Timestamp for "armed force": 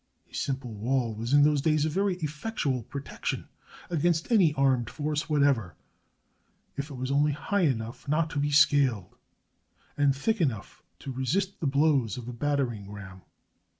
4.55-5.29